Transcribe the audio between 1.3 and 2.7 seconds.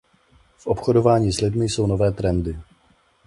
s lidmi jsou nové trendy.